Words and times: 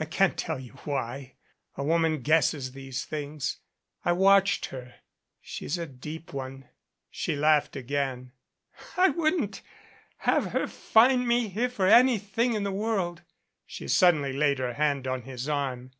I 0.00 0.06
can't 0.06 0.38
tell 0.38 0.58
you 0.58 0.72
why 0.84 1.34
a 1.76 1.84
woman 1.84 2.22
guesses 2.22 2.72
these 2.72 3.04
things. 3.04 3.58
I 4.02 4.12
watched 4.12 4.64
her. 4.70 4.94
She's 5.42 5.76
a 5.76 5.84
deep 5.86 6.32
one." 6.32 6.70
She 7.10 7.36
laughed 7.36 7.76
again. 7.76 8.32
"I 8.96 9.10
wouldn't 9.10 9.60
have 10.20 10.52
her 10.52 10.68
find 10.68 11.28
me 11.28 11.48
here 11.48 11.68
for 11.68 11.86
anything 11.86 12.54
in 12.54 12.62
the 12.62 12.72
world." 12.72 13.20
She 13.66 13.88
suddenly 13.88 14.32
laid 14.32 14.58
her 14.58 14.72
hand 14.72 15.06
on 15.06 15.24
his 15.24 15.50
arm. 15.50 15.90